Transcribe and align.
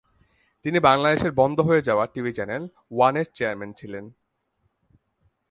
তিনি 0.65 0.77
বাংলাদেশের 0.79 1.31
বন্ধ 1.31 1.57
হয়ে 1.59 1.85
যাওয়া 1.87 2.05
টিভি 2.13 2.31
চ্যানেল 2.33 2.63
ওয়ানের 2.91 3.27
চেয়ারম্যান 3.35 3.71
ছিলেন। 3.73 4.05